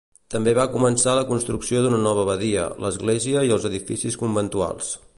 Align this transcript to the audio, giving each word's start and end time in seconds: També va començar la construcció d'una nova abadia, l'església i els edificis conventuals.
També 0.35 0.53
va 0.59 0.63
començar 0.75 1.13
la 1.19 1.25
construcció 1.33 1.83
d'una 1.85 2.01
nova 2.07 2.25
abadia, 2.27 2.65
l'església 2.87 3.45
i 3.51 3.57
els 3.59 3.69
edificis 3.73 4.19
conventuals. 4.25 4.95